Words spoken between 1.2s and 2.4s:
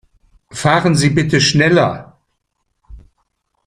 schneller.